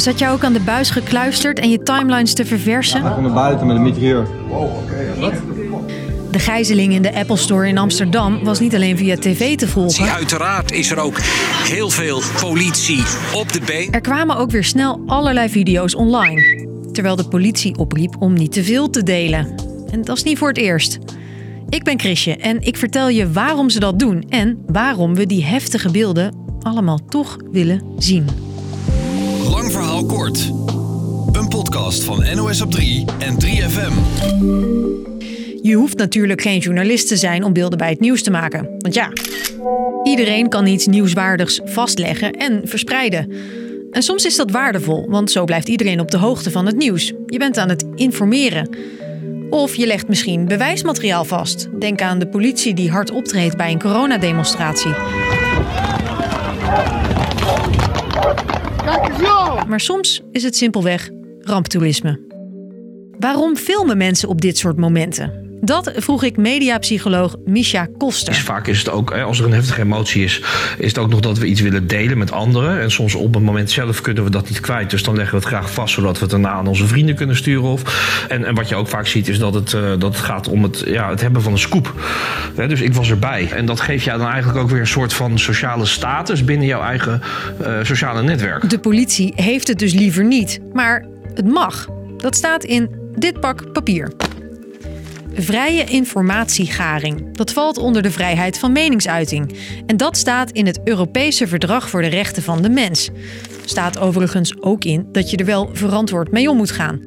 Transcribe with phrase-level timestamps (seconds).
[0.00, 3.04] Zat jij ook aan de buis gekluisterd en je timelines te verversen?
[3.04, 4.26] Ik kom naar buiten met een mitrailleur.
[6.30, 10.12] De gijzeling in de Apple Store in Amsterdam was niet alleen via tv te volgen.
[10.12, 11.18] Uiteraard is er ook
[11.64, 13.02] heel veel politie
[13.34, 13.90] op de been.
[13.90, 16.66] Er kwamen ook weer snel allerlei video's online.
[16.92, 19.54] Terwijl de politie opriep om niet te veel te delen.
[19.90, 20.98] En dat is niet voor het eerst.
[21.68, 25.44] Ik ben Chrisje en ik vertel je waarom ze dat doen en waarom we die
[25.44, 28.47] heftige beelden allemaal toch willen zien.
[29.58, 30.52] Lang verhaal kort.
[31.32, 33.92] Een podcast van NOS op 3 en 3FM.
[35.62, 38.68] Je hoeft natuurlijk geen journalist te zijn om beelden bij het nieuws te maken.
[38.78, 39.12] Want ja,
[40.02, 43.32] iedereen kan iets nieuwswaardigs vastleggen en verspreiden.
[43.90, 47.12] En soms is dat waardevol, want zo blijft iedereen op de hoogte van het nieuws.
[47.26, 48.76] Je bent aan het informeren.
[49.50, 51.68] Of je legt misschien bewijsmateriaal vast.
[51.78, 54.92] Denk aan de politie die hard optreedt bij een coronademonstratie.
[59.68, 62.20] Maar soms is het simpelweg ramptoerisme.
[63.18, 65.47] Waarom filmen mensen op dit soort momenten?
[65.60, 68.34] Dat vroeg ik mediapsycholoog Misha Koster.
[68.34, 70.42] Vaak is het ook, als er een heftige emotie is,
[70.78, 72.80] is het ook nog dat we iets willen delen met anderen.
[72.80, 74.90] En soms op het moment zelf kunnen we dat niet kwijt.
[74.90, 77.36] Dus dan leggen we het graag vast, zodat we het daarna aan onze vrienden kunnen
[77.36, 77.68] sturen.
[77.68, 77.82] Of,
[78.28, 80.62] en, en wat je ook vaak ziet, is dat het, uh, dat het gaat om
[80.62, 81.94] het, ja, het hebben van een scoop.
[82.54, 83.50] dus ik was erbij.
[83.52, 86.82] En dat geeft jou dan eigenlijk ook weer een soort van sociale status binnen jouw
[86.82, 87.22] eigen
[87.60, 88.70] uh, sociale netwerk.
[88.70, 90.60] De politie heeft het dus liever niet.
[90.72, 91.88] Maar het mag.
[92.16, 94.27] Dat staat in dit pak papier.
[95.40, 97.36] Vrije informatiegaring.
[97.36, 99.56] Dat valt onder de vrijheid van meningsuiting.
[99.86, 103.10] En dat staat in het Europese Verdrag voor de Rechten van de Mens.
[103.64, 107.00] Staat overigens ook in dat je er wel verantwoord mee om moet gaan.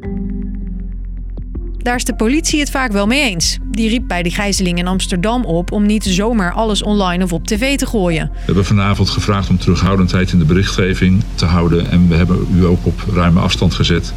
[1.77, 3.57] Daar is de politie het vaak wel mee eens.
[3.71, 7.47] Die riep bij de gijzeling in Amsterdam op om niet zomaar alles online of op
[7.47, 8.29] tv te gooien.
[8.33, 11.91] We hebben vanavond gevraagd om terughoudendheid in de berichtgeving te houden.
[11.91, 14.13] En we hebben u ook op ruime afstand gezet.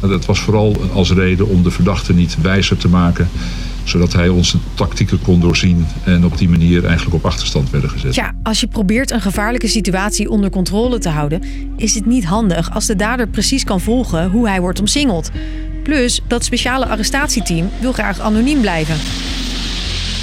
[0.00, 3.28] Dat was vooral als reden om de verdachte niet wijzer te maken
[3.84, 8.14] zodat hij onze tactieken kon doorzien en op die manier eigenlijk op achterstand werden gezet.
[8.14, 11.42] Ja, als je probeert een gevaarlijke situatie onder controle te houden,
[11.76, 15.30] is het niet handig als de dader precies kan volgen hoe hij wordt omsingeld.
[15.82, 18.96] Plus, dat speciale arrestatieteam wil graag anoniem blijven.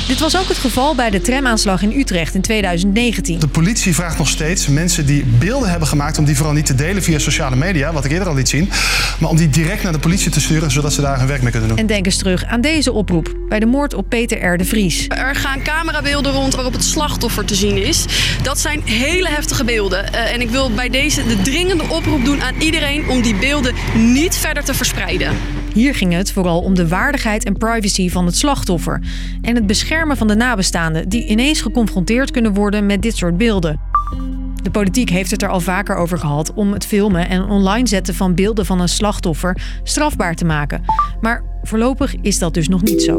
[0.07, 3.39] Dit was ook het geval bij de tramaanslag in Utrecht in 2019.
[3.39, 6.17] De politie vraagt nog steeds mensen die beelden hebben gemaakt...
[6.17, 8.69] om die vooral niet te delen via sociale media, wat ik eerder al liet zien...
[9.19, 11.51] maar om die direct naar de politie te sturen, zodat ze daar hun werk mee
[11.51, 11.77] kunnen doen.
[11.77, 14.57] En denk eens terug aan deze oproep bij de moord op Peter R.
[14.57, 15.05] de Vries.
[15.07, 18.05] Er gaan camerabeelden rond waarop het slachtoffer te zien is.
[18.41, 20.05] Dat zijn hele heftige beelden.
[20.13, 23.09] Uh, en ik wil bij deze de dringende oproep doen aan iedereen...
[23.09, 25.56] om die beelden niet verder te verspreiden.
[25.73, 29.01] Hier ging het vooral om de waardigheid en privacy van het slachtoffer
[29.41, 33.79] en het beschermen van de nabestaanden die ineens geconfronteerd kunnen worden met dit soort beelden.
[34.63, 38.15] De politiek heeft het er al vaker over gehad om het filmen en online zetten
[38.15, 40.83] van beelden van een slachtoffer strafbaar te maken.
[41.21, 43.17] Maar voorlopig is dat dus nog niet zo.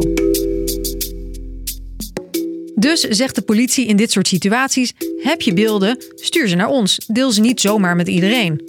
[2.74, 4.92] Dus zegt de politie in dit soort situaties:
[5.22, 6.98] heb je beelden, stuur ze naar ons.
[7.06, 8.62] Deel ze niet zomaar met iedereen.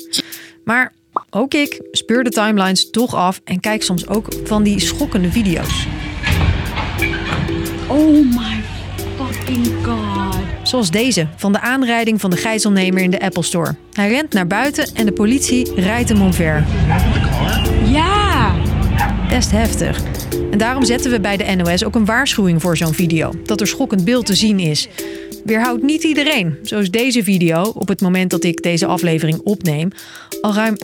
[0.63, 0.93] Maar
[1.29, 5.87] ook ik speur de timelines toch af en kijk soms ook van die schokkende video's.
[7.87, 8.61] Oh my
[9.17, 10.35] fucking god.
[10.63, 13.75] Zoals deze van de aanrijding van de gijzelnemer in de Apple Store.
[13.93, 16.65] Hij rent naar buiten en de politie rijdt hem omver.
[19.29, 20.01] Best heftig.
[20.51, 23.31] En daarom zetten we bij de NOS ook een waarschuwing voor zo'n video.
[23.43, 24.87] Dat er schokkend beeld te zien is.
[25.43, 29.89] Weerhoudt niet iedereen, zoals deze video, op het moment dat ik deze aflevering opneem,
[30.41, 30.75] al ruim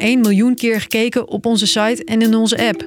[0.00, 2.86] 1,1 miljoen keer gekeken op onze site en in onze app.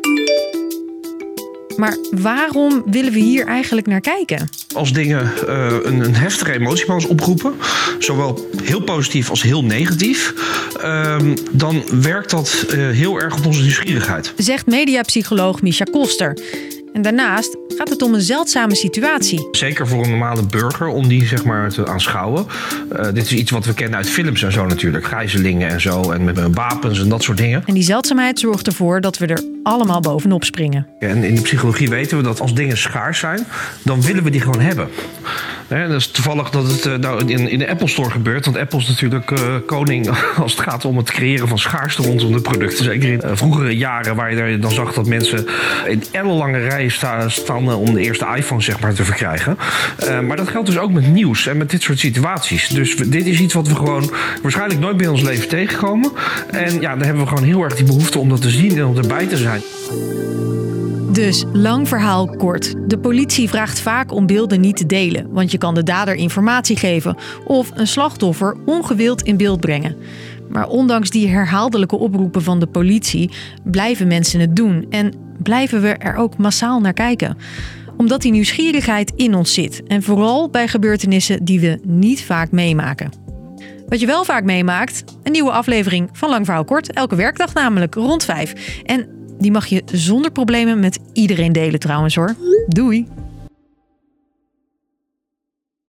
[1.82, 4.50] Maar waarom willen we hier eigenlijk naar kijken?
[4.74, 7.54] Als dingen uh, een, een, heftige emotie bij ons oproepen,
[8.00, 10.34] zowel heel positief als heel negatief,
[10.84, 11.18] uh,
[11.52, 14.34] dan werkt dat uh, heel erg op onze nieuwsgierigheid.
[14.38, 16.38] Zegt mediapsycholoog Misha Koster.
[16.94, 19.48] En daarnaast gaat het om een zeldzame situatie.
[19.52, 22.46] Zeker voor een normale burger om die zeg maar te aanschouwen.
[22.94, 25.06] Uh, dit is iets wat we kennen uit films en zo natuurlijk.
[25.06, 27.64] Gijzelingen en zo en met wapens en dat soort dingen.
[27.66, 30.88] En die zeldzaamheid zorgt ervoor dat we er allemaal bovenop springen.
[31.00, 33.46] En in de psychologie weten we dat als dingen schaars zijn,
[33.84, 34.88] dan willen we die gewoon hebben.
[35.80, 38.46] Dat is toevallig dat het uh, nou in, in de Apple Store gebeurt.
[38.46, 40.10] Want Apple is natuurlijk uh, koning
[40.44, 42.86] als het gaat om het creëren van schaarste rondom de producten.
[42.86, 45.46] Zeker in uh, vroegere jaren waar je dan zag dat mensen
[45.88, 49.58] in ellenlange rijen sta, staan om de eerste iPhone zeg maar, te verkrijgen.
[50.28, 52.68] maar dat geldt dus ook met nieuws en met dit soort situaties.
[52.68, 56.12] Dus dit is iets wat we gewoon waarschijnlijk nooit bij ons leven tegenkomen.
[56.50, 58.86] En ja, dan hebben we gewoon heel erg die behoefte om dat te zien en
[58.86, 59.62] om erbij te zijn.
[61.12, 62.90] Dus lang verhaal kort.
[62.90, 66.78] De politie vraagt vaak om beelden niet te delen, want je kan de dader informatie
[66.78, 67.16] geven
[67.46, 69.96] of een slachtoffer ongewild in beeld brengen.
[70.50, 73.32] Maar ondanks die herhaaldelijke oproepen van de politie
[73.64, 75.14] blijven mensen het doen en
[75.44, 77.38] blijven we er ook massaal naar kijken.
[77.98, 83.12] Omdat die nieuwsgierigheid in ons zit en vooral bij gebeurtenissen die we niet vaak meemaken.
[83.88, 87.96] Wat je wel vaak meemaakt, een nieuwe aflevering van Lang Verhaal Kort, elke werkdag namelijk
[87.96, 88.82] rond 5.
[88.84, 92.36] En die mag je zonder problemen met iedereen delen trouwens hoor.
[92.68, 93.08] Doei!